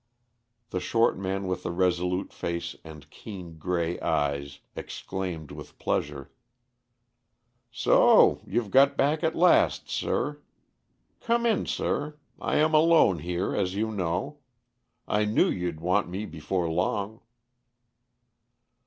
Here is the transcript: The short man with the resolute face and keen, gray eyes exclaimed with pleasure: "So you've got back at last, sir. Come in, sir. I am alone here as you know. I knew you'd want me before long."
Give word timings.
The 0.71 0.79
short 0.79 1.15
man 1.15 1.45
with 1.45 1.61
the 1.61 1.69
resolute 1.69 2.33
face 2.33 2.75
and 2.83 3.07
keen, 3.11 3.59
gray 3.59 3.99
eyes 3.99 4.59
exclaimed 4.75 5.51
with 5.51 5.77
pleasure: 5.77 6.31
"So 7.71 8.41
you've 8.47 8.71
got 8.71 8.97
back 8.97 9.23
at 9.23 9.35
last, 9.35 9.89
sir. 9.91 10.41
Come 11.19 11.45
in, 11.45 11.67
sir. 11.67 12.17
I 12.39 12.55
am 12.55 12.73
alone 12.73 13.19
here 13.19 13.55
as 13.55 13.75
you 13.75 13.91
know. 13.91 14.39
I 15.07 15.23
knew 15.25 15.47
you'd 15.47 15.79
want 15.79 16.09
me 16.09 16.25
before 16.25 16.67
long." 16.67 17.21